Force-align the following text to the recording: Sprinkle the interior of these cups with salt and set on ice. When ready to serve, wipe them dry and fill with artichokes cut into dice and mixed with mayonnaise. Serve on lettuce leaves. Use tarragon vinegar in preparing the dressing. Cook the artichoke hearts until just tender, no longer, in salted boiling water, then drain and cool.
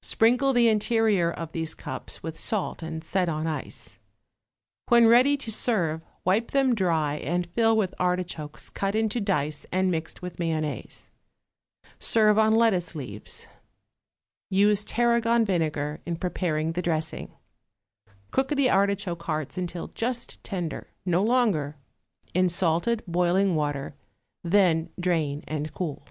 Sprinkle 0.00 0.54
the 0.54 0.68
interior 0.70 1.30
of 1.30 1.52
these 1.52 1.74
cups 1.74 2.22
with 2.22 2.38
salt 2.40 2.82
and 2.82 3.04
set 3.04 3.28
on 3.28 3.46
ice. 3.46 3.98
When 4.88 5.06
ready 5.06 5.36
to 5.36 5.52
serve, 5.52 6.00
wipe 6.24 6.52
them 6.52 6.74
dry 6.74 7.16
and 7.16 7.44
fill 7.48 7.76
with 7.76 7.94
artichokes 7.98 8.70
cut 8.70 8.94
into 8.94 9.20
dice 9.20 9.66
and 9.70 9.90
mixed 9.90 10.22
with 10.22 10.38
mayonnaise. 10.38 11.10
Serve 11.98 12.38
on 12.38 12.54
lettuce 12.54 12.94
leaves. 12.94 13.46
Use 14.48 14.82
tarragon 14.82 15.44
vinegar 15.44 16.00
in 16.06 16.16
preparing 16.16 16.72
the 16.72 16.80
dressing. 16.80 17.34
Cook 18.30 18.48
the 18.48 18.70
artichoke 18.70 19.24
hearts 19.24 19.58
until 19.58 19.88
just 19.88 20.42
tender, 20.42 20.88
no 21.04 21.22
longer, 21.22 21.76
in 22.32 22.48
salted 22.48 23.02
boiling 23.06 23.54
water, 23.54 23.94
then 24.42 24.88
drain 24.98 25.44
and 25.46 25.70
cool. 25.74 26.06